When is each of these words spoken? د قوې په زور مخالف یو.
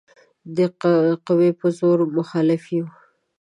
د 0.55 0.57
قوې 1.25 1.49
په 1.59 1.67
زور 1.77 1.99
مخالف 2.17 2.63
یو. 2.77 2.87